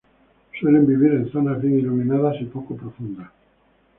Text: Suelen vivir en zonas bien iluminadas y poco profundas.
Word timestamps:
Suelen 0.59 0.87
vivir 0.87 1.11
en 1.13 1.29
zonas 1.31 1.61
bien 1.61 1.77
iluminadas 1.77 2.41
y 2.41 2.45
poco 2.45 2.75
profundas. 2.75 3.29